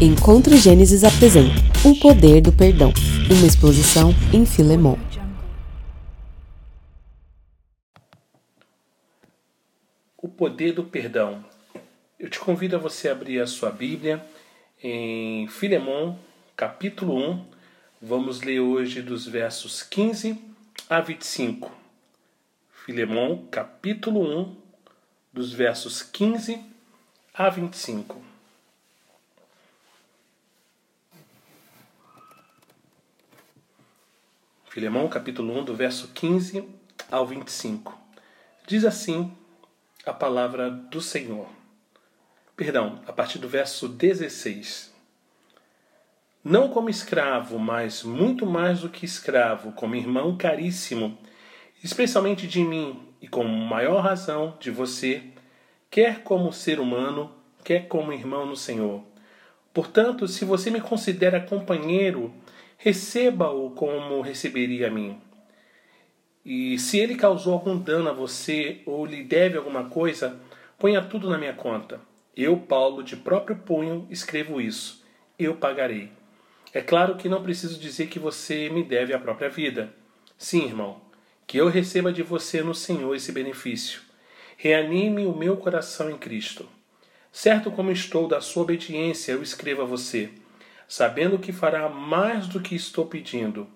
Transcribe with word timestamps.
Encontro 0.00 0.56
Gênesis 0.56 1.04
apresenta 1.04 1.52
O 1.84 1.94
Poder 2.00 2.40
do 2.40 2.50
Perdão, 2.50 2.90
uma 3.30 3.46
exposição 3.46 4.10
em 4.32 4.46
Filemon. 4.46 4.96
O 10.16 10.28
Poder 10.28 10.72
do 10.72 10.84
Perdão. 10.84 11.44
Eu 12.18 12.30
te 12.30 12.40
convido 12.40 12.76
a 12.76 12.78
você 12.78 13.10
abrir 13.10 13.40
a 13.40 13.46
sua 13.46 13.70
Bíblia 13.70 14.24
em 14.82 15.46
Filemon, 15.48 16.16
capítulo 16.56 17.18
1. 17.18 17.46
Vamos 18.00 18.40
ler 18.40 18.60
hoje 18.60 19.02
dos 19.02 19.26
versos 19.26 19.82
15 19.82 20.38
a 20.88 21.02
25. 21.02 21.70
Filemon, 22.86 23.44
capítulo 23.50 24.22
1, 24.22 24.56
dos 25.34 25.52
versos 25.52 26.02
15 26.02 26.58
a 27.34 27.50
25. 27.50 28.29
Filemão, 34.70 35.08
capítulo 35.08 35.58
1, 35.58 35.64
do 35.64 35.74
verso 35.74 36.12
15 36.14 36.64
ao 37.10 37.26
25. 37.26 37.98
Diz 38.68 38.84
assim 38.84 39.36
a 40.06 40.12
palavra 40.12 40.70
do 40.70 41.00
Senhor. 41.00 41.48
Perdão, 42.54 43.00
a 43.04 43.12
partir 43.12 43.40
do 43.40 43.48
verso 43.48 43.88
16. 43.88 44.94
Não 46.44 46.68
como 46.68 46.88
escravo, 46.88 47.58
mas 47.58 48.04
muito 48.04 48.46
mais 48.46 48.82
do 48.82 48.88
que 48.88 49.04
escravo, 49.04 49.72
como 49.72 49.96
irmão 49.96 50.36
caríssimo, 50.36 51.18
especialmente 51.82 52.46
de 52.46 52.62
mim 52.62 53.08
e 53.20 53.26
com 53.26 53.42
maior 53.42 54.00
razão 54.00 54.56
de 54.60 54.70
você, 54.70 55.24
quer 55.90 56.22
como 56.22 56.52
ser 56.52 56.78
humano, 56.78 57.34
quer 57.64 57.88
como 57.88 58.12
irmão 58.12 58.46
no 58.46 58.54
Senhor. 58.54 59.02
Portanto, 59.74 60.28
se 60.28 60.44
você 60.44 60.70
me 60.70 60.80
considera 60.80 61.40
companheiro, 61.40 62.32
receba-o 62.82 63.72
como 63.72 64.22
receberia 64.22 64.86
a 64.86 64.90
mim. 64.90 65.20
E 66.42 66.78
se 66.78 66.98
ele 66.98 67.14
causou 67.14 67.52
algum 67.52 67.76
dano 67.76 68.08
a 68.08 68.12
você 68.12 68.80
ou 68.86 69.04
lhe 69.04 69.22
deve 69.22 69.58
alguma 69.58 69.90
coisa, 69.90 70.40
ponha 70.78 71.02
tudo 71.02 71.28
na 71.28 71.36
minha 71.36 71.52
conta. 71.52 72.00
Eu, 72.34 72.56
Paulo, 72.56 73.02
de 73.02 73.16
próprio 73.16 73.56
punho, 73.56 74.06
escrevo 74.08 74.62
isso. 74.62 75.04
Eu 75.38 75.56
pagarei. 75.56 76.10
É 76.72 76.80
claro 76.80 77.16
que 77.16 77.28
não 77.28 77.42
preciso 77.42 77.78
dizer 77.78 78.06
que 78.06 78.18
você 78.18 78.70
me 78.70 78.82
deve 78.82 79.12
a 79.12 79.18
própria 79.18 79.50
vida. 79.50 79.92
Sim, 80.38 80.64
irmão, 80.64 81.02
que 81.46 81.58
eu 81.58 81.68
receba 81.68 82.10
de 82.10 82.22
você 82.22 82.62
no 82.62 82.74
Senhor 82.74 83.14
esse 83.14 83.30
benefício. 83.30 84.00
Reanime 84.56 85.26
o 85.26 85.36
meu 85.36 85.58
coração 85.58 86.10
em 86.10 86.16
Cristo. 86.16 86.66
Certo 87.30 87.70
como 87.70 87.92
estou 87.92 88.26
da 88.26 88.40
sua 88.40 88.62
obediência, 88.62 89.32
eu 89.32 89.42
escrevo 89.42 89.82
a 89.82 89.84
você 89.84 90.30
sabendo 90.90 91.38
que 91.38 91.52
fará 91.52 91.88
mais 91.88 92.48
do 92.48 92.58
que 92.58 92.74
estou 92.74 93.06
pedindo. 93.06 93.68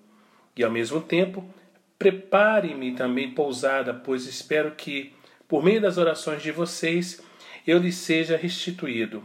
E 0.53 0.65
ao 0.65 0.69
mesmo 0.69 0.99
tempo, 0.99 1.49
prepare-me 1.97 2.93
também 2.93 3.31
pousada, 3.31 3.93
pois 3.93 4.25
espero 4.25 4.71
que, 4.71 5.13
por 5.47 5.63
meio 5.63 5.79
das 5.79 5.97
orações 5.97 6.43
de 6.43 6.51
vocês, 6.51 7.23
eu 7.65 7.77
lhe 7.77 7.93
seja 7.93 8.35
restituído. 8.35 9.23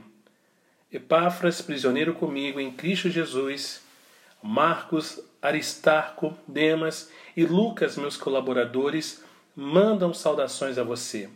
Epáfras, 0.93 1.61
prisioneiro 1.61 2.15
comigo 2.15 2.61
em 2.61 2.71
Cristo 2.71 3.11
Jesus, 3.11 3.83
Marcos, 4.41 5.21
Aristarco, 5.43 6.39
Demas 6.47 7.11
e 7.37 7.45
Lucas, 7.45 7.97
meus 7.97 8.17
colaboradores, 8.17 9.25
mandam 9.57 10.15
saudações 10.15 10.79
a 10.79 10.85
você. 10.85 11.29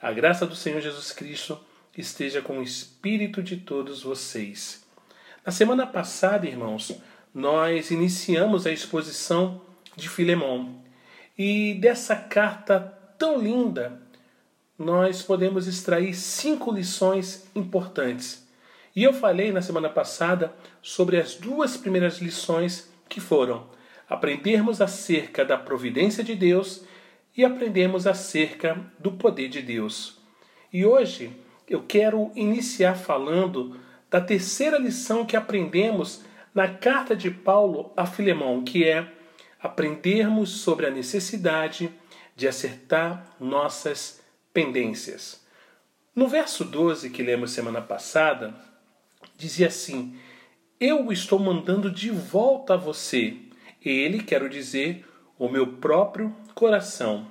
A 0.00 0.10
graça 0.12 0.46
do 0.46 0.56
Senhor 0.56 0.80
Jesus 0.80 1.12
Cristo 1.12 1.60
esteja 1.94 2.40
com 2.40 2.58
o 2.58 2.62
espírito 2.62 3.42
de 3.42 3.58
todos 3.58 4.02
vocês. 4.02 4.88
Na 5.44 5.50
semana 5.50 5.86
passada, 5.86 6.46
irmãos, 6.46 7.00
nós 7.34 7.90
iniciamos 7.90 8.66
a 8.66 8.70
exposição 8.70 9.62
de 9.96 10.06
Filemão. 10.06 10.82
E 11.36 11.74
dessa 11.80 12.14
carta 12.14 12.78
tão 13.18 13.38
linda, 13.38 14.02
nós 14.78 15.22
podemos 15.22 15.66
extrair 15.66 16.14
cinco 16.14 16.70
lições 16.70 17.50
importantes. 17.54 18.46
E 18.94 19.02
eu 19.02 19.14
falei 19.14 19.50
na 19.50 19.62
semana 19.62 19.88
passada 19.88 20.52
sobre 20.82 21.18
as 21.18 21.34
duas 21.34 21.74
primeiras 21.74 22.18
lições 22.18 22.92
que 23.08 23.20
foram 23.20 23.66
aprendermos 24.10 24.82
acerca 24.82 25.42
da 25.42 25.56
providência 25.56 26.22
de 26.22 26.34
Deus 26.34 26.84
e 27.34 27.46
aprendermos 27.46 28.06
acerca 28.06 28.78
do 28.98 29.12
poder 29.12 29.48
de 29.48 29.62
Deus. 29.62 30.18
E 30.70 30.84
hoje 30.84 31.34
eu 31.66 31.82
quero 31.82 32.30
iniciar 32.34 32.94
falando 32.94 33.80
da 34.10 34.20
terceira 34.20 34.76
lição 34.76 35.24
que 35.24 35.36
aprendemos 35.36 36.22
na 36.52 36.66
carta 36.66 37.14
de 37.14 37.30
Paulo 37.30 37.92
a 37.96 38.04
Filemão, 38.04 38.64
que 38.64 38.84
é 38.84 39.06
aprendermos 39.62 40.50
sobre 40.62 40.86
a 40.86 40.90
necessidade 40.90 41.92
de 42.34 42.48
acertar 42.48 43.36
nossas 43.38 44.20
pendências. 44.52 45.46
No 46.14 46.26
verso 46.26 46.64
12 46.64 47.10
que 47.10 47.22
lemos 47.22 47.52
semana 47.52 47.80
passada, 47.80 48.52
dizia 49.36 49.68
assim: 49.68 50.18
Eu 50.80 51.12
estou 51.12 51.38
mandando 51.38 51.88
de 51.88 52.10
volta 52.10 52.74
a 52.74 52.76
você. 52.76 53.36
Ele, 53.82 54.22
quero 54.22 54.48
dizer, 54.48 55.06
o 55.38 55.48
meu 55.48 55.74
próprio 55.74 56.34
coração. 56.54 57.28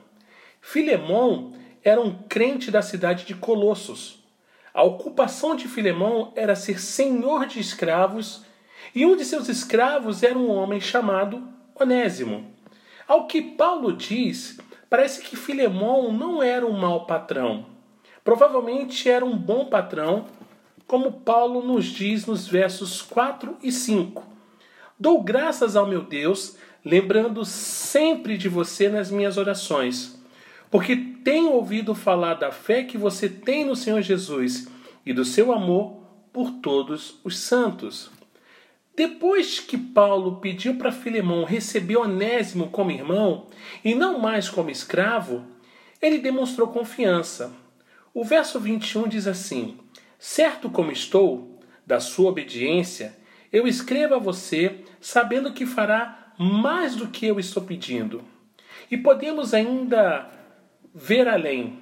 Filemão 0.62 1.54
era 1.84 2.00
um 2.00 2.24
crente 2.24 2.72
da 2.72 2.82
cidade 2.82 3.26
de 3.26 3.36
Colossos 3.36 4.19
a 4.74 4.84
ocupação 4.84 5.56
de 5.56 5.68
Filemão 5.68 6.32
era 6.36 6.56
ser 6.56 6.80
senhor 6.80 7.46
de 7.46 7.60
escravos, 7.60 8.46
e 8.94 9.06
um 9.06 9.16
de 9.16 9.26
seus 9.26 9.50
escravos 9.50 10.24
era 10.24 10.38
um 10.38 10.50
homem 10.50 10.80
chamado 10.80 11.48
Onésimo. 11.80 12.46
Ao 13.08 13.26
que 13.28 13.42
Paulo 13.42 13.94
diz, 13.94 14.60
parece 14.90 15.22
que 15.22 15.36
Filemão 15.36 16.12
não 16.12 16.42
era 16.42 16.66
um 16.66 16.78
mau 16.78 17.06
patrão. 17.06 17.66
Provavelmente 18.24 19.10
era 19.10 19.26
um 19.26 19.38
bom 19.38 19.66
patrão, 19.66 20.26
como 20.86 21.22
Paulo 21.22 21.62
nos 21.62 21.86
diz 21.86 22.26
nos 22.26 22.48
versos 22.48 23.02
4 23.02 23.58
e 23.64 23.72
5. 23.72 24.24
Dou 25.00 25.24
graças 25.24 25.76
ao 25.76 25.88
meu 25.88 26.02
Deus, 26.02 26.58
lembrando 26.84 27.46
sempre 27.46 28.38
de 28.38 28.50
você 28.50 28.90
nas 28.90 29.10
minhas 29.10 29.38
orações 29.38 30.19
porque 30.70 30.96
tenho 30.96 31.52
ouvido 31.52 31.96
falar 31.96 32.36
da 32.36 32.52
fé 32.52 32.84
que 32.84 32.98
você 32.98 33.28
tem 33.28 33.66
no 33.66 33.76
Senhor 33.76 34.02
Jesus 34.02 34.68
e 35.06 35.14
do 35.14 35.26
seu 35.26 35.52
amor 35.52 35.98
por 36.32 36.52
todos 36.52 37.20
os 37.24 37.38
santos. 37.40 38.12
Depois 38.96 39.60
que 39.60 39.78
Paulo 39.78 40.38
pediu 40.38 40.76
para 40.76 40.92
Filemão 40.92 41.44
receber 41.46 41.98
Onésimo 41.98 42.70
como 42.70 42.92
irmão 42.92 43.48
e 43.84 43.96
não 43.96 44.20
mais 44.20 44.50
como 44.50 44.70
escravo, 44.70 45.46
ele 46.02 46.18
demonstrou 46.18 46.68
confiança. 46.68 47.54
O 48.14 48.24
verso 48.24 48.60
21 48.60 49.08
diz 49.08 49.26
assim: 49.26 49.78
Certo 50.18 50.70
como 50.70 50.92
estou 50.92 51.60
da 51.86 52.00
sua 52.00 52.30
obediência, 52.30 53.18
eu 53.52 53.68
escrevo 53.68 54.16
a 54.16 54.20
você, 54.20 54.84
sabendo 55.00 55.54
que 55.54 55.66
fará 55.66 56.34
mais 56.38 56.96
do 56.96 57.08
que 57.08 57.26
eu 57.26 57.40
estou 57.40 57.64
pedindo. 57.64 58.22
E 58.92 58.98
podemos 58.98 59.54
ainda 59.54 60.30
ver 60.94 61.28
além. 61.28 61.80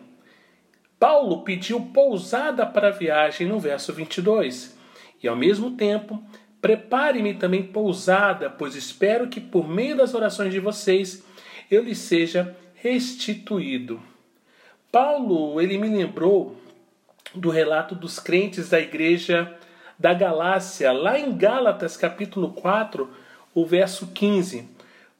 Paulo 1.00 1.44
pediu 1.44 1.79
pousada 1.94 2.66
para 2.66 2.88
a 2.88 2.91
viagem 2.91 3.47
no 3.47 3.59
verso 3.59 3.94
22. 3.94 4.78
E 5.22 5.28
ao 5.28 5.35
mesmo 5.35 5.72
tempo, 5.72 6.22
prepare-me 6.62 7.34
também 7.34 7.63
pousada, 7.63 8.50
pois 8.50 8.75
espero 8.75 9.28
que 9.28 9.40
por 9.40 9.68
meio 9.68 9.95
das 9.95 10.13
orações 10.13 10.51
de 10.51 10.59
vocês 10.59 11.23
eu 11.69 11.84
lhe 11.84 11.95
seja 11.95 12.56
restituído. 12.75 14.01
Paulo, 14.91 15.59
ele 15.59 15.78
me 15.78 15.88
lembrou 15.88 16.56
do 17.34 17.50
relato 17.50 17.94
dos 17.94 18.19
crentes 18.19 18.69
da 18.69 18.79
igreja 18.79 19.56
da 20.00 20.13
Galácia, 20.13 20.92
lá 20.92 21.19
em 21.19 21.36
Gálatas 21.36 21.98
capítulo 21.98 22.51
4, 22.54 23.09
o 23.54 23.65
verso 23.65 24.07
15. 24.07 24.69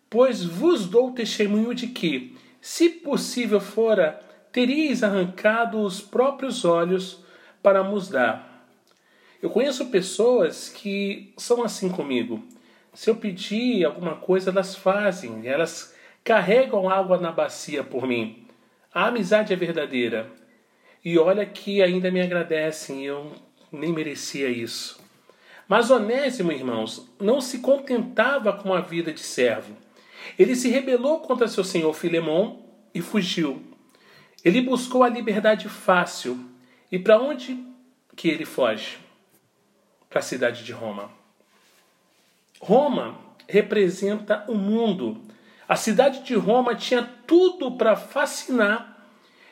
Pois 0.10 0.44
vos 0.44 0.86
dou 0.86 1.12
testemunho 1.12 1.74
de 1.74 1.88
que, 1.88 2.37
se 2.68 2.90
possível 2.90 3.62
fora, 3.62 4.20
teríeis 4.52 5.02
arrancado 5.02 5.82
os 5.82 6.02
próprios 6.02 6.66
olhos 6.66 7.24
para 7.64 7.82
nos 7.82 8.10
dar. 8.10 8.68
Eu 9.42 9.50
conheço 9.50 9.86
pessoas 9.86 10.68
que 10.68 11.34
são 11.38 11.64
assim 11.64 11.88
comigo. 11.88 12.46
Se 12.94 13.10
eu 13.10 13.16
pedir 13.16 13.86
alguma 13.86 14.16
coisa, 14.16 14.50
elas 14.50 14.76
fazem, 14.76 15.48
elas 15.48 15.96
carregam 16.26 16.90
água 16.90 17.18
na 17.18 17.32
bacia 17.32 17.86
por 17.86 18.06
mim. 18.06 18.46
A 18.94 19.08
amizade 19.08 19.54
é 19.54 19.56
verdadeira. 19.56 20.30
E 21.06 21.18
olha 21.18 21.46
que 21.46 21.82
ainda 21.82 22.12
me 22.12 22.20
agradecem, 22.20 23.06
eu 23.06 23.32
nem 23.72 23.94
merecia 23.94 24.50
isso. 24.50 25.02
Mas 25.70 25.90
Onésimo, 25.90 26.52
irmãos, 26.52 27.10
não 27.18 27.40
se 27.40 27.60
contentava 27.60 28.52
com 28.52 28.74
a 28.74 28.82
vida 28.82 29.14
de 29.14 29.22
servo. 29.22 29.87
Ele 30.38 30.56
se 30.56 30.70
rebelou 30.70 31.20
contra 31.20 31.48
seu 31.48 31.64
senhor 31.64 31.94
Filemão 31.94 32.64
e 32.94 33.02
fugiu. 33.02 33.62
Ele 34.44 34.62
buscou 34.62 35.04
a 35.04 35.10
liberdade 35.10 35.70
fácil. 35.70 36.40
E 36.92 36.98
para 36.98 37.20
onde 37.20 37.64
que 38.16 38.30
ele 38.30 38.46
foge? 38.46 38.98
para 40.10 40.20
a 40.20 40.24
cidade 40.24 40.64
de 40.64 40.72
Roma. 40.72 41.10
Roma 42.60 43.18
representa 43.48 44.46
o 44.48 44.56
mundo. 44.56 45.22
A 45.68 45.76
cidade 45.76 46.24
de 46.24 46.34
Roma 46.34 46.76
tinha 46.76 47.08
tudo 47.26 47.74
para 47.74 47.96
fascinar 47.96 48.98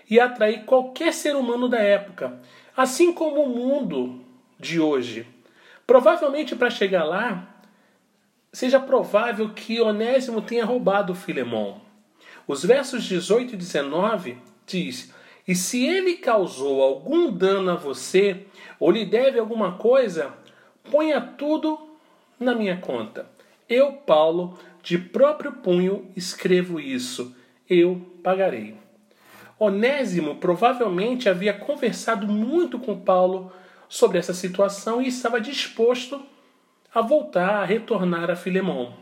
e 0.09 0.19
atrair 0.19 0.65
qualquer 0.65 1.13
ser 1.13 1.35
humano 1.35 1.67
da 1.67 1.79
época, 1.79 2.39
assim 2.75 3.13
como 3.13 3.43
o 3.43 3.49
mundo 3.49 4.23
de 4.59 4.79
hoje. 4.79 5.27
Provavelmente 5.85 6.55
para 6.55 6.69
chegar 6.69 7.03
lá, 7.03 7.54
seja 8.55 8.79
provável 8.79 9.49
que 9.49 9.81
Onésimo 9.81 10.41
tenha 10.41 10.63
roubado 10.63 11.13
Filemão. 11.13 11.81
Os 12.47 12.63
versos 12.63 13.03
18 13.03 13.53
e 13.53 13.57
19 13.57 14.37
diz: 14.65 15.13
E 15.45 15.53
se 15.53 15.85
ele 15.85 16.15
causou 16.15 16.81
algum 16.81 17.29
dano 17.29 17.71
a 17.71 17.75
você, 17.75 18.45
ou 18.79 18.91
lhe 18.91 19.03
deve 19.03 19.37
alguma 19.37 19.73
coisa, 19.73 20.33
ponha 20.89 21.19
tudo 21.19 21.97
na 22.39 22.55
minha 22.55 22.77
conta. 22.77 23.29
Eu, 23.67 23.91
Paulo, 23.91 24.57
de 24.81 24.97
próprio 24.97 25.51
punho 25.51 26.09
escrevo 26.15 26.79
isso. 26.79 27.35
Eu 27.69 28.09
pagarei. 28.23 28.77
Onésimo 29.59 30.35
provavelmente 30.35 31.27
havia 31.27 31.53
conversado 31.53 32.25
muito 32.25 32.79
com 32.79 32.97
Paulo 32.97 33.51
sobre 33.89 34.17
essa 34.17 34.33
situação 34.33 35.01
e 35.01 35.09
estava 35.09 35.41
disposto 35.41 36.25
a 36.95 37.01
voltar, 37.01 37.61
a 37.61 37.65
retornar 37.65 38.31
a 38.31 38.37
Filemão. 38.37 38.93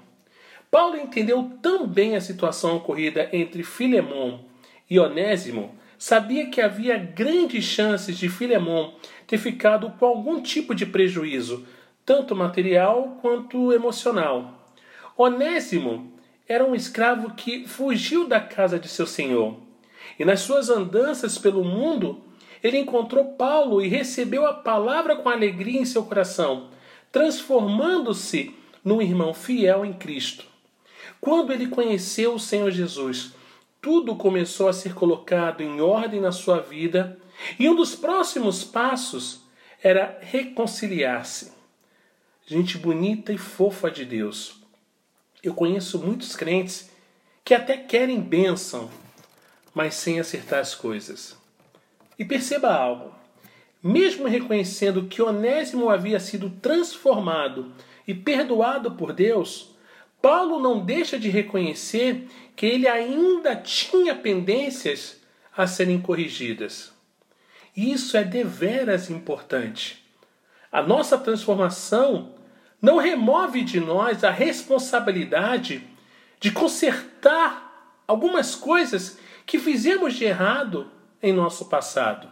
Paulo 0.72 0.98
entendeu 0.98 1.51
tão 1.62 1.86
bem 1.86 2.16
a 2.16 2.22
situação 2.22 2.78
ocorrida 2.78 3.30
entre 3.31 3.62
Filemão 3.62 4.40
e 4.90 5.00
Onésimo, 5.00 5.75
sabia 5.95 6.50
que 6.50 6.60
havia 6.60 6.98
grandes 6.98 7.63
chances 7.63 8.18
de 8.18 8.30
Filemão 8.30 8.95
ter 9.28 9.38
ficado 9.38 9.92
com 9.92 10.07
algum 10.07 10.42
tipo 10.42 10.74
de 10.74 10.88
prejuízo, 10.88 11.68
tanto 12.04 12.36
material 12.36 13.19
quanto 13.22 13.72
emocional. 13.72 14.68
Onésimo 15.16 16.12
era 16.48 16.66
um 16.66 16.74
escravo 16.74 17.36
que 17.36 17.68
fugiu 17.68 18.28
da 18.28 18.40
casa 18.40 18.80
de 18.80 18.88
seu 18.88 19.06
senhor. 19.06 19.56
E 20.18 20.25
nas 20.25 20.40
suas 20.40 20.68
andanças 20.68 21.38
pelo 21.38 21.63
mundo, 21.63 22.22
ele 22.63 22.80
encontrou 22.80 23.34
Paulo 23.34 23.84
e 23.84 23.88
recebeu 23.88 24.48
a 24.48 24.54
palavra 24.54 25.16
com 25.16 25.30
alegria 25.30 25.80
em 25.80 25.86
seu 25.86 26.04
coração, 26.04 26.69
transformando-se 27.13 28.56
num 28.83 29.00
irmão 29.00 29.36
fiel 29.36 29.86
em 29.86 29.94
Cristo. 29.94 30.45
Quando 31.21 31.54
ele 31.54 31.68
conheceu 31.68 32.33
o 32.33 32.39
Senhor 32.39 32.71
Jesus, 32.71 33.33
tudo 33.80 34.15
começou 34.15 34.68
a 34.68 34.74
ser 34.74 34.95
colocado 34.95 35.62
em 35.62 35.80
ordem 35.80 36.19
na 36.19 36.31
sua 36.31 36.60
vida, 36.60 37.19
e 37.60 37.69
um 37.69 37.75
dos 37.75 37.94
próximos 37.94 38.63
passos 38.63 39.44
era 39.81 40.18
reconciliar-se. 40.21 41.54
Gente 42.48 42.80
bonita 42.80 43.31
e 43.31 43.38
fofa 43.38 43.92
de 43.92 44.06
Deus. 44.06 44.62
Eu 45.44 45.54
conheço 45.54 46.00
muitos 46.00 46.36
crentes 46.36 46.89
que 47.45 47.54
até 47.54 47.77
querem 47.77 48.19
bênção, 48.19 48.89
mas 49.74 49.94
sem 49.94 50.19
acertar 50.19 50.59
as 50.59 50.74
coisas. 50.74 51.38
E 52.18 52.25
perceba 52.25 52.74
algo: 52.74 53.13
mesmo 53.83 54.27
reconhecendo 54.27 55.07
que 55.07 55.21
Onésimo 55.21 55.89
havia 55.89 56.18
sido 56.18 56.50
transformado 56.50 57.74
e 58.07 58.13
perdoado 58.13 58.91
por 58.91 59.12
Deus, 59.12 59.75
Paulo 60.21 60.57
não 60.57 60.80
deixa 60.80 61.19
de 61.19 61.27
reconhecer 61.27 62.30
que 62.56 62.65
ele 62.65 62.88
ainda 62.88 63.57
tinha 63.57 64.15
pendências 64.15 65.21
a 65.56 65.68
serem 65.68 66.00
corrigidas. 66.00 66.94
Isso 67.75 68.15
é 68.15 68.24
deveras 68.24 69.09
importante. 69.09 70.01
A 70.71 70.81
nossa 70.81 71.18
transformação 71.18 72.35
não 72.81 72.97
remove 72.97 73.63
de 73.63 73.81
nós 73.81 74.24
a 74.24 74.31
responsabilidade 74.31 75.85
de 76.39 76.51
consertar 76.51 78.01
algumas 78.07 78.56
coisas 78.56 79.19
que 79.45 79.59
fizemos 79.59 80.13
de 80.13 80.24
errado 80.24 80.89
em 81.21 81.33
nosso 81.33 81.65
passado. 81.65 82.30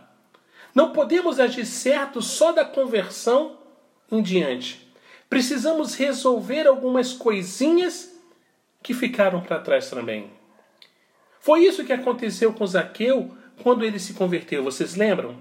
Não 0.73 0.91
podemos 0.91 1.39
agir 1.39 1.65
certo 1.65 2.21
só 2.21 2.51
da 2.51 2.63
conversão 2.63 3.57
em 4.11 4.21
diante. 4.21 4.91
Precisamos 5.29 5.95
resolver 5.95 6.67
algumas 6.67 7.13
coisinhas 7.13 8.13
que 8.83 8.93
ficaram 8.93 9.41
para 9.41 9.59
trás 9.59 9.89
também. 9.89 10.29
Foi 11.39 11.65
isso 11.65 11.85
que 11.85 11.93
aconteceu 11.93 12.53
com 12.53 12.65
Zaqueu 12.65 13.35
quando 13.63 13.83
ele 13.83 13.99
se 13.99 14.13
converteu, 14.13 14.63
vocês 14.63 14.95
lembram? 14.95 15.35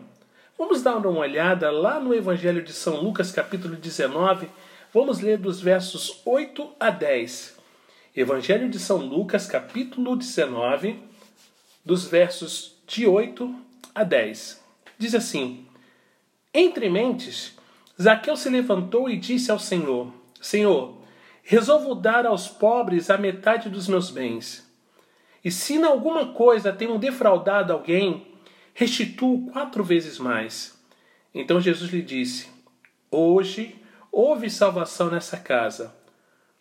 Vamos 0.59 0.83
dar 0.83 0.97
uma 0.97 1.21
olhada 1.21 1.71
lá 1.71 1.99
no 1.99 2.15
Evangelho 2.15 2.63
de 2.63 2.73
São 2.73 3.01
Lucas, 3.01 3.33
capítulo 3.33 3.77
19, 3.77 4.49
Vamos 4.93 5.21
ler 5.21 5.39
dos 5.39 5.61
versos 5.61 6.21
8 6.25 6.73
a 6.81 6.91
10. 6.91 7.57
Evangelho 8.17 8.69
de 8.69 8.81
São 8.81 8.97
Lucas, 8.97 9.47
capítulo 9.47 10.17
19, 10.17 11.01
dos 11.85 12.09
versos 12.09 12.77
de 12.89 13.07
8 13.07 13.55
a 13.95 14.03
10. 14.03 14.60
Diz 15.01 15.15
assim: 15.15 15.67
Entre 16.53 16.91
mentes, 16.91 17.57
Zaqueu 18.01 18.37
se 18.37 18.51
levantou 18.51 19.09
e 19.09 19.17
disse 19.17 19.51
ao 19.51 19.59
Senhor: 19.59 20.13
Senhor, 20.39 20.99
resolvo 21.43 21.95
dar 21.95 22.27
aos 22.27 22.49
pobres 22.49 23.09
a 23.09 23.17
metade 23.17 23.71
dos 23.71 23.89
meus 23.89 24.11
bens. 24.11 24.71
E 25.43 25.51
se 25.51 25.77
em 25.77 25.85
alguma 25.85 26.35
coisa 26.35 26.71
tenho 26.71 26.99
defraudado 26.99 27.73
alguém, 27.73 28.27
restituo 28.75 29.51
quatro 29.51 29.83
vezes 29.83 30.19
mais. 30.19 30.79
Então 31.35 31.63
Jesus 31.63 31.91
lhe 31.91 32.03
disse: 32.03 32.51
Hoje 33.11 33.81
houve 34.13 34.51
salvação 34.51 35.09
nessa 35.09 35.39
casa, 35.39 35.97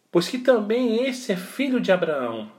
pois 0.09 0.29
que 0.29 0.37
também 0.37 1.03
esse 1.03 1.33
é 1.33 1.35
filho 1.35 1.81
de 1.81 1.91
Abraão, 1.91 2.49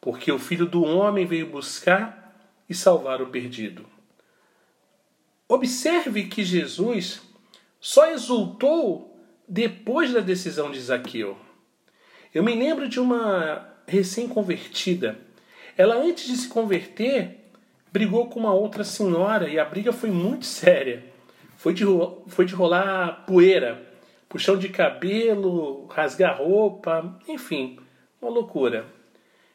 porque 0.00 0.30
o 0.30 0.38
filho 0.38 0.64
do 0.64 0.84
homem 0.84 1.26
veio 1.26 1.50
buscar 1.50 2.38
e 2.70 2.74
salvar 2.74 3.20
o 3.20 3.26
perdido. 3.26 3.93
Observe 5.48 6.24
que 6.24 6.44
Jesus 6.44 7.20
só 7.80 8.10
exultou 8.10 9.18
depois 9.46 10.12
da 10.12 10.20
decisão 10.20 10.70
de 10.70 10.80
Zaqueu. 10.80 11.36
Eu 12.32 12.42
me 12.42 12.54
lembro 12.54 12.88
de 12.88 12.98
uma 12.98 13.68
recém-convertida. 13.86 15.18
Ela, 15.76 15.96
antes 15.96 16.26
de 16.26 16.36
se 16.36 16.48
converter, 16.48 17.50
brigou 17.92 18.28
com 18.28 18.40
uma 18.40 18.54
outra 18.54 18.84
senhora 18.84 19.48
e 19.48 19.58
a 19.58 19.64
briga 19.64 19.92
foi 19.92 20.10
muito 20.10 20.46
séria. 20.46 21.04
Foi 21.56 21.74
de, 21.74 21.84
foi 22.28 22.44
de 22.44 22.54
rolar 22.54 23.24
poeira 23.26 23.94
puxão 24.34 24.58
de 24.58 24.68
cabelo, 24.68 25.86
rasgar 25.86 26.38
roupa, 26.38 27.16
enfim, 27.28 27.78
uma 28.20 28.28
loucura. 28.28 28.84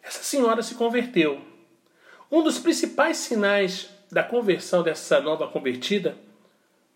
Essa 0.02 0.24
senhora 0.24 0.64
se 0.64 0.76
converteu. 0.76 1.42
Um 2.32 2.42
dos 2.42 2.60
principais 2.60 3.18
sinais 3.18 3.90
da 4.12 4.24
conversão 4.24 4.84
dessa 4.84 5.20
nova 5.22 5.48
convertida 5.48 6.18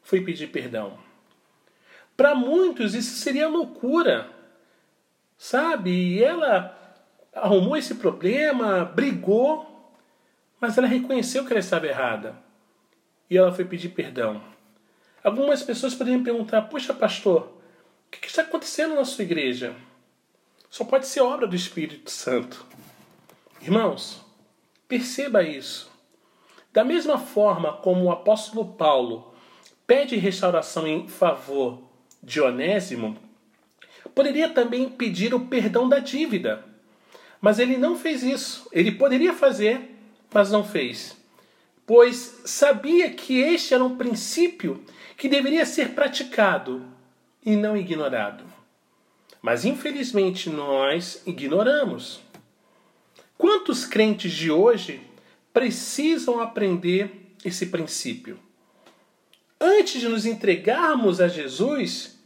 foi 0.02 0.22
pedir 0.22 0.48
perdão. 0.48 0.98
Para 2.16 2.36
muitos 2.36 2.94
isso 2.94 3.16
seria 3.18 3.48
loucura, 3.48 4.30
sabe? 5.38 5.92
E 5.92 6.24
ela 6.24 6.78
arrumou 7.34 7.76
esse 7.76 7.96
problema, 7.96 8.86
brigou, 8.86 9.70
mas 10.60 10.78
ela 10.78 10.88
reconheceu 10.88 11.46
que 11.46 11.52
ela 11.52 11.60
estava 11.60 11.88
errada 11.88 12.36
e 13.30 13.38
ela 13.38 13.52
foi 13.52 13.66
pedir 13.66 13.90
perdão. 13.90 14.42
Algumas 15.24 15.64
pessoas 15.64 15.96
poderiam 15.96 16.24
perguntar: 16.24 16.64
Puxa, 16.64 16.94
pastor, 16.94 17.58
o 18.08 18.12
que 18.12 18.28
está 18.28 18.42
acontecendo 18.42 18.96
na 18.96 19.06
sua 19.06 19.24
igreja? 19.24 19.76
Só 20.70 20.84
pode 20.84 21.08
ser 21.08 21.22
obra 21.22 21.46
do 21.46 21.56
Espírito 21.56 22.10
Santo. 22.10 22.66
Irmãos, 23.62 24.26
perceba 24.88 25.44
isso. 25.44 25.93
Da 26.74 26.84
mesma 26.84 27.20
forma 27.20 27.74
como 27.74 28.06
o 28.06 28.12
apóstolo 28.12 28.66
Paulo 28.74 29.32
pede 29.86 30.16
restauração 30.16 30.88
em 30.88 31.08
favor 31.08 31.84
de 32.22 32.42
Onésimo, 32.42 33.16
poderia 34.16 34.50
também 34.50 34.90
pedir 34.90 35.36
o 35.36 35.42
perdão 35.42 35.88
da 35.88 36.00
dívida. 36.00 36.66
Mas 37.40 37.60
ele 37.60 37.78
não 37.78 37.96
fez 37.96 38.24
isso. 38.24 38.68
Ele 38.72 38.92
poderia 38.92 39.34
fazer, 39.34 39.96
mas 40.34 40.50
não 40.50 40.64
fez. 40.64 41.16
Pois 41.86 42.42
sabia 42.46 43.12
que 43.12 43.40
este 43.40 43.76
era 43.76 43.84
um 43.84 43.96
princípio 43.96 44.84
que 45.16 45.30
deveria 45.30 45.66
ser 45.66 45.90
praticado 45.90 46.84
e 47.46 47.56
não 47.56 47.78
ignorado. 47.78 48.46
Mas 49.42 49.64
infelizmente 49.64 50.50
nós 50.50 51.22
ignoramos. 51.28 52.22
Quantos 53.38 53.86
crentes 53.86 54.32
de 54.32 54.50
hoje 54.50 55.02
precisam 55.54 56.42
aprender 56.42 57.36
esse 57.46 57.68
princípio? 57.68 58.40
Antes 59.62 60.02
de 60.02 60.10
nos 60.10 60.26
entregarmos 60.26 61.22
a 61.22 61.28
Jesus, 61.28 62.20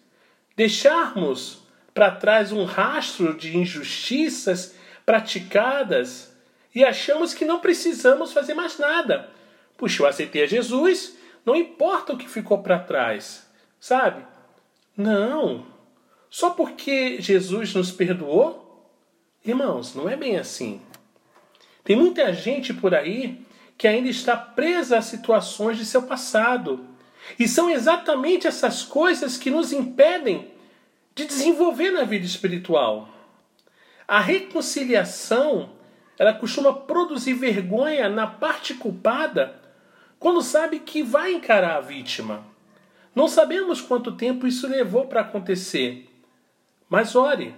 deixarmos 0.56 1.60
para 1.94 2.12
trás 2.12 2.52
um 2.52 2.64
rastro 2.64 3.36
de 3.36 3.58
injustiças 3.58 4.76
praticadas 5.06 6.34
e 6.74 6.84
achamos 6.84 7.34
que 7.34 7.46
não 7.46 7.60
precisamos 7.60 8.34
fazer 8.34 8.54
mais 8.54 8.78
nada. 8.78 9.30
Puxa, 9.76 10.04
eu 10.04 10.08
aceitei 10.08 10.44
a 10.44 10.48
Jesus, 10.48 11.18
não 11.46 11.56
importa 11.56 12.14
o 12.14 12.18
que 12.18 12.30
ficou 12.30 12.62
para 12.64 12.80
trás, 12.80 13.48
sabe? 13.80 14.26
Não. 14.96 15.66
Só 16.30 16.52
porque 16.52 17.22
Jesus 17.22 17.74
nos 17.74 17.92
perdoou? 17.92 18.92
Irmãos, 19.46 19.96
não 19.96 20.10
é 20.10 20.16
bem 20.16 20.38
assim. 20.38 20.82
Tem 21.88 21.96
muita 21.96 22.34
gente 22.34 22.74
por 22.74 22.94
aí 22.94 23.46
que 23.78 23.88
ainda 23.88 24.10
está 24.10 24.36
presa 24.36 24.98
a 24.98 25.02
situações 25.02 25.78
de 25.78 25.86
seu 25.86 26.02
passado. 26.02 26.86
E 27.40 27.48
são 27.48 27.70
exatamente 27.70 28.46
essas 28.46 28.84
coisas 28.84 29.38
que 29.38 29.50
nos 29.50 29.72
impedem 29.72 30.52
de 31.16 31.24
desenvolver 31.24 31.92
na 31.92 32.04
vida 32.04 32.26
espiritual. 32.26 33.08
A 34.06 34.20
reconciliação, 34.20 35.70
ela 36.20 36.34
costuma 36.34 36.74
produzir 36.74 37.36
vergonha 37.36 38.10
na 38.10 38.28
parte 38.28 38.74
culpada 38.74 39.58
quando 40.20 40.42
sabe 40.42 40.80
que 40.80 41.02
vai 41.02 41.32
encarar 41.32 41.78
a 41.78 41.82
vítima. 41.82 42.46
Não 43.16 43.30
sabemos 43.30 43.80
quanto 43.80 44.12
tempo 44.12 44.46
isso 44.46 44.68
levou 44.68 45.08
para 45.08 45.22
acontecer. 45.22 46.10
Mas 46.90 47.16
ore, 47.16 47.56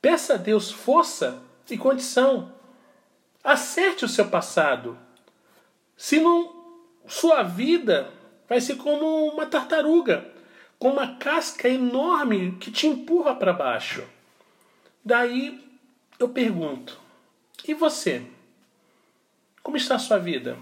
peça 0.00 0.34
a 0.34 0.36
Deus 0.36 0.70
força 0.70 1.42
e 1.68 1.76
condição. 1.76 2.59
Acerte 3.42 4.04
o 4.04 4.08
seu 4.08 4.28
passado. 4.28 4.98
Se 5.96 6.20
não, 6.20 6.54
sua 7.06 7.42
vida 7.42 8.12
vai 8.48 8.60
ser 8.60 8.76
como 8.76 9.26
uma 9.26 9.46
tartaruga, 9.46 10.30
com 10.78 10.90
uma 10.90 11.16
casca 11.16 11.68
enorme 11.68 12.56
que 12.60 12.70
te 12.70 12.86
empurra 12.86 13.34
para 13.34 13.52
baixo. 13.52 14.04
Daí 15.04 15.62
eu 16.18 16.28
pergunto: 16.28 16.98
e 17.66 17.74
você? 17.74 18.22
Como 19.62 19.76
está 19.76 19.96
a 19.96 19.98
sua 19.98 20.18
vida? 20.18 20.58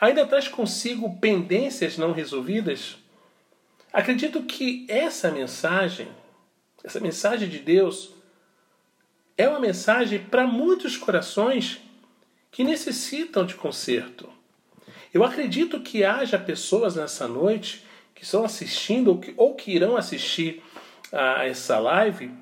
Ainda 0.00 0.26
traz 0.26 0.48
consigo 0.48 1.18
pendências 1.18 1.96
não 1.96 2.12
resolvidas? 2.12 2.98
Acredito 3.92 4.42
que 4.42 4.86
essa 4.88 5.30
mensagem, 5.30 6.08
essa 6.84 7.00
mensagem 7.00 7.48
de 7.48 7.58
Deus, 7.58 8.14
é 9.38 9.48
uma 9.48 9.60
mensagem 9.60 10.18
para 10.18 10.44
muitos 10.44 10.96
corações 10.96 11.80
que 12.50 12.64
necessitam 12.64 13.46
de 13.46 13.54
conserto. 13.54 14.28
Eu 15.14 15.22
acredito 15.22 15.80
que 15.80 16.04
haja 16.04 16.36
pessoas 16.36 16.96
nessa 16.96 17.28
noite 17.28 17.86
que 18.14 18.24
estão 18.24 18.44
assistindo 18.44 19.08
ou 19.12 19.18
que, 19.18 19.32
ou 19.36 19.54
que 19.54 19.70
irão 19.70 19.96
assistir 19.96 20.60
a 21.12 21.46
essa 21.46 21.78
live 21.78 22.32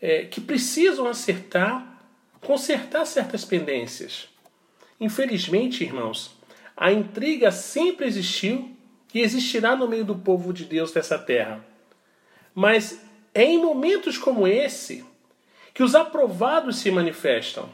é, 0.00 0.24
que 0.24 0.40
precisam 0.40 1.08
acertar, 1.08 2.00
consertar 2.40 3.04
certas 3.06 3.44
pendências. 3.44 4.28
Infelizmente, 5.00 5.82
irmãos, 5.82 6.36
a 6.76 6.92
intriga 6.92 7.50
sempre 7.50 8.06
existiu 8.06 8.70
e 9.12 9.20
existirá 9.20 9.74
no 9.74 9.88
meio 9.88 10.04
do 10.04 10.14
povo 10.14 10.52
de 10.52 10.64
Deus 10.64 10.92
dessa 10.92 11.18
terra. 11.18 11.64
Mas 12.54 13.00
é 13.34 13.44
em 13.44 13.58
momentos 13.58 14.16
como 14.16 14.46
esse 14.46 15.04
que 15.76 15.82
os 15.82 15.94
aprovados 15.94 16.78
se 16.78 16.90
manifestam. 16.90 17.68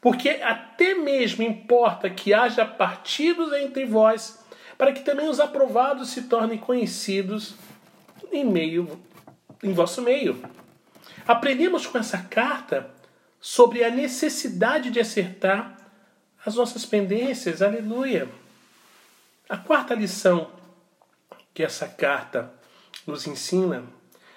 Porque 0.00 0.28
até 0.28 0.94
mesmo 0.94 1.42
importa 1.42 2.08
que 2.08 2.32
haja 2.32 2.64
partidos 2.64 3.52
entre 3.54 3.84
vós, 3.84 4.38
para 4.78 4.92
que 4.92 5.02
também 5.02 5.28
os 5.28 5.40
aprovados 5.40 6.10
se 6.10 6.22
tornem 6.22 6.56
conhecidos 6.56 7.56
em 8.30 8.44
meio 8.44 9.02
em 9.64 9.72
vosso 9.72 10.00
meio. 10.00 10.40
Aprendemos 11.26 11.88
com 11.88 11.98
essa 11.98 12.18
carta 12.18 12.88
sobre 13.40 13.82
a 13.82 13.90
necessidade 13.90 14.88
de 14.92 15.00
acertar 15.00 15.76
as 16.46 16.54
nossas 16.54 16.86
pendências. 16.86 17.62
Aleluia. 17.62 18.28
A 19.48 19.56
quarta 19.56 19.92
lição 19.92 20.52
que 21.52 21.64
essa 21.64 21.88
carta 21.88 22.52
nos 23.04 23.26
ensina, 23.26 23.82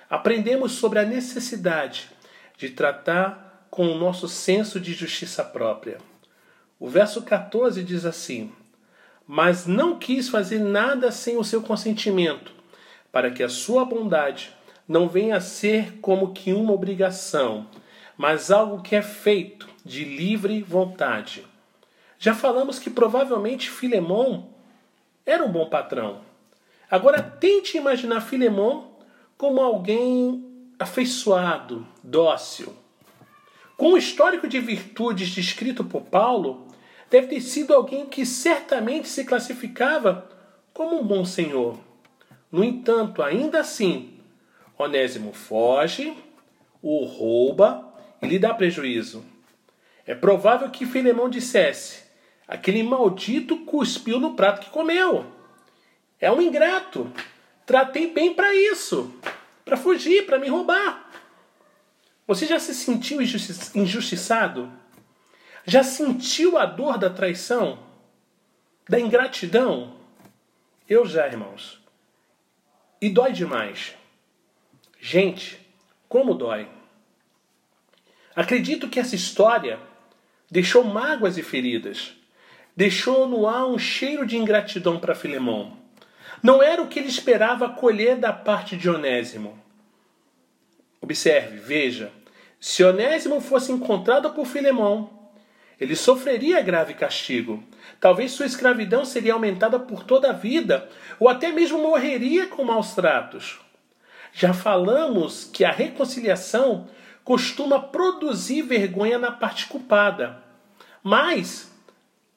aprendemos 0.09 0.71
sobre 0.71 0.97
a 0.97 1.03
necessidade 1.03 2.16
de 2.57 2.69
tratar 2.69 3.67
com 3.69 3.87
o 3.87 3.97
nosso 3.97 4.27
senso 4.27 4.79
de 4.79 4.93
justiça 4.93 5.43
própria. 5.43 5.99
O 6.79 6.89
verso 6.89 7.21
14 7.21 7.83
diz 7.83 8.05
assim: 8.05 8.51
Mas 9.27 9.65
não 9.65 9.97
quis 9.97 10.27
fazer 10.27 10.59
nada 10.59 11.11
sem 11.11 11.37
o 11.37 11.43
seu 11.43 11.61
consentimento, 11.61 12.51
para 13.11 13.31
que 13.31 13.43
a 13.43 13.49
sua 13.49 13.85
bondade 13.85 14.51
não 14.87 15.07
venha 15.07 15.37
a 15.37 15.41
ser 15.41 15.99
como 15.99 16.33
que 16.33 16.53
uma 16.53 16.73
obrigação, 16.73 17.67
mas 18.17 18.49
algo 18.49 18.81
que 18.81 18.95
é 18.95 19.01
feito 19.01 19.67
de 19.85 20.03
livre 20.03 20.61
vontade. 20.63 21.45
Já 22.17 22.33
falamos 22.33 22.79
que 22.79 22.89
provavelmente 22.89 23.69
Filemão 23.69 24.49
era 25.25 25.43
um 25.43 25.51
bom 25.51 25.69
patrão. 25.69 26.21
Agora 26.89 27.21
tente 27.21 27.77
imaginar 27.77 28.21
Filemão 28.21 28.91
como 29.37 29.61
alguém 29.61 30.46
afeiçoado, 30.79 31.85
dócil. 32.03 32.73
Com 33.75 33.93
o 33.93 33.97
histórico 33.97 34.47
de 34.47 34.59
virtudes 34.59 35.29
descrito 35.29 35.83
por 35.83 36.01
Paulo, 36.03 36.67
deve 37.09 37.27
ter 37.27 37.41
sido 37.41 37.73
alguém 37.73 38.05
que 38.05 38.25
certamente 38.25 39.07
se 39.07 39.23
classificava 39.23 40.29
como 40.73 40.99
um 40.99 41.03
bom 41.03 41.25
senhor. 41.25 41.79
No 42.51 42.63
entanto, 42.63 43.21
ainda 43.21 43.59
assim, 43.59 44.19
Onésimo 44.77 45.33
foge, 45.33 46.15
o 46.81 47.05
rouba 47.05 47.83
e 48.21 48.27
lhe 48.27 48.39
dá 48.39 48.53
prejuízo. 48.53 49.25
É 50.05 50.15
provável 50.15 50.69
que 50.69 50.85
Filemão 50.85 51.29
dissesse: 51.29 52.03
aquele 52.47 52.83
maldito 52.83 53.57
cuspiu 53.65 54.19
no 54.19 54.35
prato 54.35 54.61
que 54.61 54.69
comeu. 54.69 55.25
É 56.19 56.31
um 56.31 56.41
ingrato. 56.41 57.11
Tratei 57.65 58.11
bem 58.11 58.33
para 58.33 58.55
isso, 58.55 59.13
para 59.67 59.75
fugir, 59.75 60.25
para 60.25 60.39
me 60.39 60.47
roubar. 60.47 61.11
Você 62.25 62.45
já 62.45 62.57
se 62.57 62.73
sentiu 62.73 63.21
injustiçado? 63.21 64.71
Já 65.65 65.83
sentiu 65.83 66.57
a 66.57 66.65
dor 66.65 66.97
da 66.97 67.09
traição? 67.09 67.77
Da 68.87 68.97
ingratidão? 68.97 69.97
Eu 70.87 71.05
já, 71.05 71.27
irmãos. 71.27 71.81
E 73.01 73.09
dói 73.09 73.33
demais. 73.33 73.93
Gente, 75.01 75.59
como 76.07 76.33
dói. 76.33 76.69
Acredito 78.33 78.87
que 78.87 79.01
essa 79.01 79.15
história 79.15 79.81
deixou 80.49 80.85
mágoas 80.85 81.37
e 81.37 81.43
feridas. 81.43 82.13
Deixou 82.73 83.27
no 83.27 83.45
ar 83.45 83.65
um 83.65 83.77
cheiro 83.77 84.25
de 84.25 84.37
ingratidão 84.37 84.97
para 84.97 85.13
Filemão. 85.13 85.77
Não 86.41 86.61
era 86.61 86.81
o 86.81 86.87
que 86.87 86.99
ele 86.99 87.07
esperava 87.07 87.69
colher 87.69 88.17
da 88.17 88.31
parte 88.31 88.77
de 88.77 88.89
Onésimo. 88.89 89.57
Observe, 91.01 91.57
veja. 91.57 92.11
Se 92.59 92.83
Onésimo 92.83 93.39
fosse 93.39 93.71
encontrado 93.71 94.31
por 94.31 94.45
Filemão, 94.45 95.09
ele 95.79 95.95
sofreria 95.95 96.61
grave 96.61 96.93
castigo. 96.93 97.63
Talvez 97.99 98.31
sua 98.31 98.45
escravidão 98.45 99.05
seria 99.05 99.33
aumentada 99.33 99.79
por 99.79 100.03
toda 100.03 100.29
a 100.29 100.33
vida, 100.33 100.89
ou 101.19 101.29
até 101.29 101.51
mesmo 101.51 101.81
morreria 101.81 102.47
com 102.47 102.63
maus 102.63 102.93
tratos. 102.93 103.59
Já 104.33 104.53
falamos 104.53 105.45
que 105.45 105.63
a 105.63 105.71
reconciliação 105.71 106.87
costuma 107.23 107.79
produzir 107.79 108.61
vergonha 108.61 109.17
na 109.17 109.31
parte 109.31 109.67
culpada. 109.67 110.43
Mas 111.03 111.71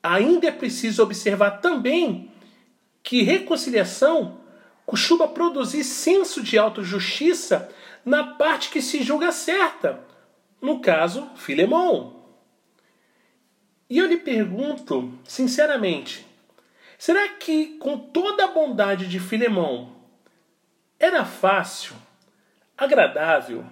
ainda 0.03 0.49
é 0.49 0.53
preciso 0.53 1.03
observar 1.03 1.61
também 1.61 2.30
que 3.03 3.23
reconciliação 3.23 4.41
costuma 4.87 5.29
produzir 5.29 5.85
senso 5.85 6.43
de 6.43 6.59
autojustiça 6.59 7.71
na 8.05 8.25
parte 8.35 8.71
que 8.71 8.83
se 8.83 9.03
julga 9.03 9.31
certa. 9.31 10.01
No 10.61 10.81
caso, 10.81 11.31
Filemon. 11.37 12.13
E 13.89 13.99
eu 13.99 14.07
lhe 14.07 14.17
pergunto, 14.17 15.13
sinceramente, 15.25 16.27
será 16.99 17.29
que 17.29 17.79
com 17.79 17.99
toda 17.99 18.45
a 18.45 18.49
bondade 18.49 19.09
de 19.09 19.19
Filemão 19.19 19.97
era 20.99 21.25
fácil, 21.25 21.95
agradável, 22.77 23.65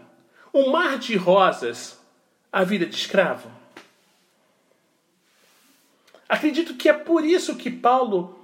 um 0.52 0.70
mar 0.70 0.98
de 0.98 1.16
rosas, 1.16 2.00
a 2.52 2.64
vida 2.64 2.86
de 2.86 2.96
escravo? 2.96 3.50
Acredito 6.28 6.74
que 6.74 6.88
é 6.88 6.92
por 6.92 7.24
isso 7.24 7.56
que 7.56 7.70
Paulo 7.70 8.38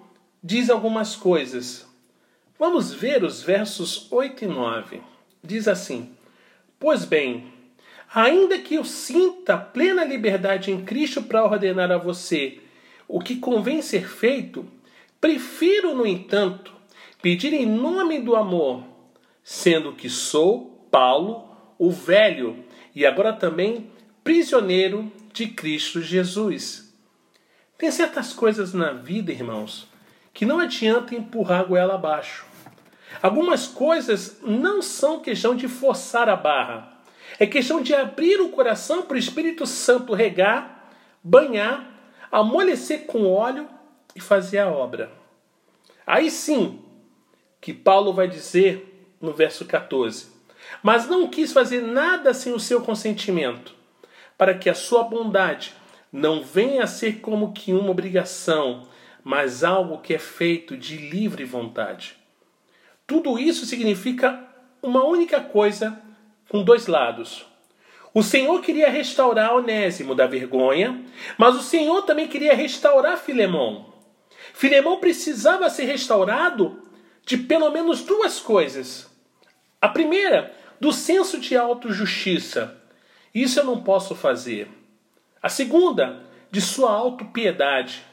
diz 0.44 0.68
algumas 0.68 1.16
coisas. 1.16 1.88
Vamos 2.58 2.92
ver 2.92 3.24
os 3.24 3.42
versos 3.42 4.12
8 4.12 4.44
e 4.44 4.46
9. 4.46 5.00
Diz 5.42 5.66
assim: 5.66 6.14
Pois 6.78 7.06
bem, 7.06 7.50
ainda 8.14 8.58
que 8.58 8.74
eu 8.74 8.84
sinta 8.84 9.56
plena 9.56 10.04
liberdade 10.04 10.70
em 10.70 10.84
Cristo 10.84 11.22
para 11.22 11.44
ordenar 11.44 11.90
a 11.90 11.96
você 11.96 12.60
o 13.08 13.20
que 13.20 13.36
convém 13.36 13.80
ser 13.80 14.06
feito, 14.06 14.66
prefiro, 15.20 15.94
no 15.94 16.06
entanto, 16.06 16.72
pedir 17.22 17.54
em 17.54 17.66
nome 17.66 18.20
do 18.20 18.36
amor, 18.36 18.82
sendo 19.42 19.94
que 19.94 20.10
sou 20.10 20.86
Paulo, 20.90 21.48
o 21.78 21.90
velho, 21.90 22.64
e 22.94 23.04
agora 23.04 23.32
também 23.32 23.90
prisioneiro 24.22 25.10
de 25.32 25.48
Cristo 25.48 26.00
Jesus. 26.00 26.94
Tem 27.76 27.90
certas 27.90 28.32
coisas 28.32 28.72
na 28.72 28.92
vida, 28.92 29.32
irmãos, 29.32 29.88
que 30.34 30.44
não 30.44 30.58
adianta 30.58 31.14
empurrar 31.14 31.60
a 31.60 31.64
goela 31.64 31.94
abaixo. 31.94 32.44
Algumas 33.22 33.68
coisas 33.68 34.38
não 34.42 34.82
são 34.82 35.20
questão 35.20 35.54
de 35.54 35.68
forçar 35.68 36.28
a 36.28 36.34
barra. 36.36 36.92
É 37.38 37.46
questão 37.46 37.80
de 37.80 37.94
abrir 37.94 38.40
o 38.40 38.50
coração 38.50 39.02
para 39.02 39.14
o 39.14 39.18
Espírito 39.18 39.64
Santo 39.66 40.12
regar, 40.12 40.90
banhar, 41.22 41.88
amolecer 42.30 43.06
com 43.06 43.32
óleo 43.32 43.68
e 44.14 44.20
fazer 44.20 44.58
a 44.58 44.68
obra. 44.68 45.10
Aí 46.06 46.30
sim 46.30 46.80
que 47.60 47.72
Paulo 47.72 48.12
vai 48.12 48.28
dizer 48.28 49.08
no 49.20 49.32
verso 49.32 49.64
14: 49.64 50.26
Mas 50.82 51.08
não 51.08 51.28
quis 51.28 51.52
fazer 51.52 51.80
nada 51.80 52.34
sem 52.34 52.52
o 52.52 52.60
seu 52.60 52.82
consentimento, 52.82 53.74
para 54.36 54.54
que 54.54 54.68
a 54.68 54.74
sua 54.74 55.04
bondade 55.04 55.72
não 56.12 56.42
venha 56.42 56.84
a 56.84 56.88
ser 56.88 57.20
como 57.20 57.52
que 57.52 57.72
uma 57.72 57.90
obrigação, 57.90 58.86
mas 59.24 59.64
algo 59.64 59.98
que 59.98 60.14
é 60.14 60.18
feito 60.18 60.76
de 60.76 60.96
livre 60.98 61.44
vontade. 61.44 62.16
Tudo 63.06 63.38
isso 63.38 63.64
significa 63.64 64.46
uma 64.82 65.02
única 65.02 65.40
coisa 65.40 65.98
com 66.48 66.62
dois 66.62 66.86
lados. 66.86 67.46
O 68.12 68.22
Senhor 68.22 68.60
queria 68.60 68.90
restaurar 68.90 69.56
Onésimo 69.56 70.14
da 70.14 70.26
vergonha, 70.26 71.02
mas 71.36 71.56
o 71.56 71.62
Senhor 71.62 72.02
também 72.02 72.28
queria 72.28 72.54
restaurar 72.54 73.18
Filemão. 73.18 73.92
Filemão 74.52 75.00
precisava 75.00 75.68
ser 75.68 75.86
restaurado 75.86 76.82
de 77.24 77.36
pelo 77.38 77.70
menos 77.70 78.02
duas 78.02 78.38
coisas. 78.38 79.10
A 79.80 79.88
primeira, 79.88 80.54
do 80.80 80.92
senso 80.92 81.40
de 81.40 81.56
autojustiça. 81.56 82.80
Isso 83.34 83.58
eu 83.58 83.64
não 83.64 83.82
posso 83.82 84.14
fazer. 84.14 84.68
A 85.42 85.48
segunda, 85.48 86.22
de 86.50 86.60
sua 86.60 86.92
autopiedade. 86.92 88.04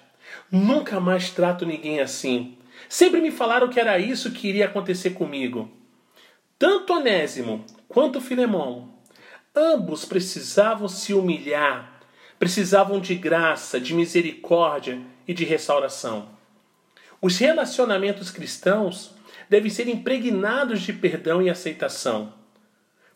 Nunca 0.52 1.00
mais 1.00 1.30
trato 1.30 1.66
ninguém 1.66 2.00
assim. 2.00 2.58
Sempre 2.90 3.22
me 3.22 3.32
falaram 3.32 3.70
que 3.70 3.80
era 3.80 4.00
isso 4.00 4.32
que 4.32 4.48
iria 4.48 4.66
acontecer 4.66 5.12
comigo. 5.12 5.70
Tanto 6.58 6.94
Onésimo 6.94 7.66
quanto 7.88 8.22
Filemão, 8.22 8.94
ambos 9.56 10.06
precisavam 10.06 10.88
se 10.88 11.14
humilhar, 11.14 12.02
precisavam 12.38 13.00
de 13.00 13.16
graça, 13.16 13.80
de 13.80 13.94
misericórdia 13.94 15.02
e 15.28 15.34
de 15.34 15.44
restauração. 15.44 16.30
Os 17.22 17.38
relacionamentos 17.38 18.32
cristãos 18.32 19.14
devem 19.50 19.70
ser 19.70 19.88
impregnados 19.88 20.82
de 20.82 20.94
perdão 20.94 21.42
e 21.42 21.50
aceitação. 21.50 22.34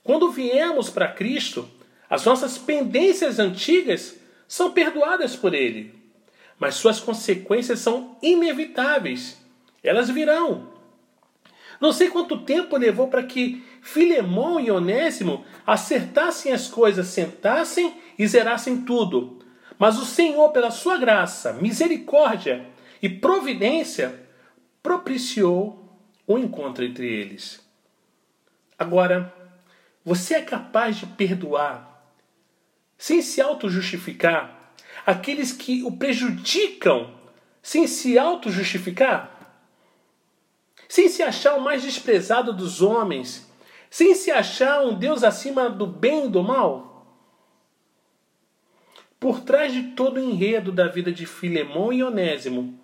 Quando 0.03 0.29
viemos 0.29 0.89
para 0.89 1.07
Cristo, 1.07 1.67
as 2.09 2.23
nossas 2.25 2.57
pendências 2.57 3.39
antigas 3.39 4.15
são 4.47 4.71
perdoadas 4.71 5.35
por 5.35 5.55
Ele, 5.55 5.94
mas 6.59 6.75
suas 6.75 6.99
consequências 6.99 7.79
são 7.79 8.17
inevitáveis. 8.21 9.37
Elas 9.83 10.09
virão. 10.09 10.73
Não 11.79 11.91
sei 11.91 12.09
quanto 12.09 12.43
tempo 12.43 12.77
levou 12.77 13.07
para 13.07 13.23
que 13.23 13.63
Filemão 13.81 14.59
e 14.59 14.71
Onésimo 14.71 15.45
acertassem 15.65 16.51
as 16.51 16.67
coisas, 16.67 17.07
sentassem 17.07 17.95
e 18.17 18.27
zerassem 18.27 18.81
tudo. 18.81 19.39
Mas 19.77 19.97
o 19.99 20.05
Senhor, 20.05 20.49
pela 20.51 20.71
sua 20.71 20.97
graça, 20.97 21.53
misericórdia 21.53 22.65
e 23.01 23.09
providência, 23.09 24.27
propiciou 24.81 25.99
o 26.25 26.35
um 26.35 26.37
encontro 26.37 26.83
entre 26.83 27.07
eles. 27.07 27.61
Agora, 28.79 29.33
você 30.03 30.35
é 30.35 30.41
capaz 30.41 30.97
de 30.97 31.05
perdoar, 31.05 32.11
sem 32.97 33.21
se 33.21 33.41
auto-justificar, 33.41 34.54
aqueles 35.05 35.51
que 35.51 35.83
o 35.83 35.91
prejudicam, 35.91 37.13
sem 37.61 37.87
se 37.87 38.17
auto-justificar? 38.17 39.31
Sem 40.87 41.09
se 41.09 41.21
achar 41.21 41.55
o 41.55 41.61
mais 41.61 41.83
desprezado 41.83 42.53
dos 42.53 42.81
homens, 42.81 43.49
sem 43.89 44.15
se 44.15 44.31
achar 44.31 44.81
um 44.81 44.93
Deus 44.93 45.23
acima 45.23 45.69
do 45.69 45.85
bem 45.85 46.25
e 46.25 46.29
do 46.29 46.43
mal? 46.43 47.07
Por 49.19 49.41
trás 49.41 49.73
de 49.73 49.83
todo 49.93 50.17
o 50.17 50.19
enredo 50.19 50.71
da 50.71 50.87
vida 50.87 51.11
de 51.11 51.25
Filemão 51.25 51.91
e 51.91 52.03
Onésimo, 52.03 52.79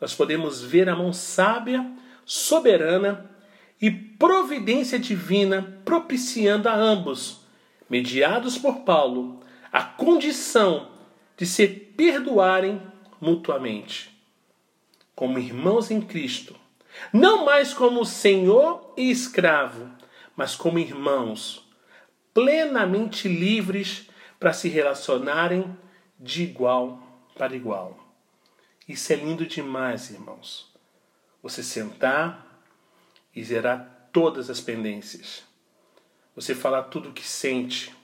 nós 0.00 0.14
podemos 0.14 0.62
ver 0.62 0.88
a 0.88 0.96
mão 0.96 1.12
sábia, 1.12 1.90
soberana 2.24 3.30
e 3.80 3.90
providência 3.90 4.98
divina 4.98 5.80
propiciando 5.84 6.68
a 6.68 6.74
ambos, 6.74 7.40
mediados 7.88 8.56
por 8.56 8.80
Paulo, 8.80 9.40
a 9.70 9.82
condição 9.82 10.95
de 11.36 11.46
se 11.46 11.66
perdoarem 11.66 12.80
mutuamente. 13.20 14.14
Como 15.14 15.38
irmãos 15.38 15.90
em 15.90 16.00
Cristo, 16.00 16.54
não 17.12 17.44
mais 17.44 17.72
como 17.72 18.04
senhor 18.04 18.92
e 18.96 19.10
escravo, 19.10 19.90
mas 20.34 20.54
como 20.54 20.78
irmãos, 20.78 21.66
plenamente 22.34 23.28
livres 23.28 24.08
para 24.38 24.52
se 24.52 24.68
relacionarem 24.68 25.76
de 26.18 26.42
igual 26.42 27.02
para 27.36 27.56
igual. 27.56 27.98
Isso 28.88 29.12
é 29.12 29.16
lindo 29.16 29.46
demais, 29.46 30.10
irmãos. 30.10 30.72
Você 31.42 31.62
sentar 31.62 32.62
e 33.34 33.42
zerar 33.42 34.08
todas 34.12 34.48
as 34.48 34.60
pendências. 34.60 35.44
Você 36.34 36.54
falar 36.54 36.84
tudo 36.84 37.10
o 37.10 37.12
que 37.12 37.26
sente, 37.26 37.94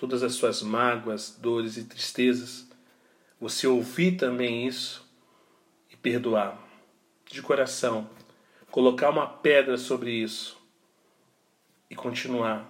todas 0.00 0.22
as 0.22 0.32
suas 0.32 0.62
mágoas, 0.62 1.36
dores 1.38 1.76
e 1.76 1.84
tristezas. 1.84 2.66
Você 3.38 3.66
ouvir 3.66 4.16
também 4.16 4.66
isso 4.66 5.06
e 5.90 5.96
perdoar 5.96 6.58
de 7.26 7.42
coração. 7.42 8.08
Colocar 8.70 9.10
uma 9.10 9.26
pedra 9.26 9.76
sobre 9.76 10.10
isso 10.10 10.58
e 11.90 11.94
continuar 11.94 12.66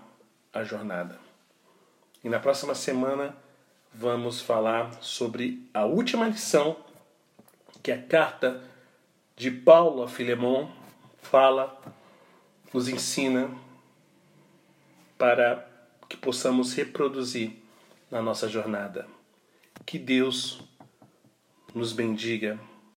a 0.53 0.65
jornada. 0.65 1.21
E 2.25 2.29
na 2.29 2.41
próxima 2.41 2.75
semana 2.75 3.37
vamos 3.95 4.41
falar 4.41 5.01
sobre 5.01 5.71
a 5.73 5.85
última 5.85 6.27
lição 6.27 6.77
que 7.81 7.93
a 7.93 8.03
carta 8.03 8.61
de 9.37 9.53
Paulo 9.53 10.03
a 10.03 10.09
Filemão 10.09 10.75
fala, 11.19 11.81
nos 12.75 12.89
ensina 12.89 13.51
para 15.17 15.70
que 16.11 16.17
possamos 16.17 16.75
reproduzir 16.75 17.63
na 18.11 18.21
nossa 18.21 18.49
jornada. 18.49 19.07
Que 19.87 19.97
Deus 19.97 20.61
nos 21.73 21.93
bendiga 21.93 22.59